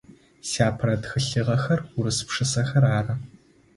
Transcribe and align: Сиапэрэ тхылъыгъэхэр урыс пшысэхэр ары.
Сиапэрэ 0.49 0.95
тхылъыгъэхэр 1.01 1.79
урыс 1.97 2.19
пшысэхэр 2.27 2.83
ары. 2.97 3.13